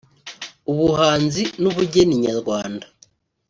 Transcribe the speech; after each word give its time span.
ubuhanzi 0.71 1.43
n’ubugeni 1.61 2.15
nyarwanda 2.23 2.85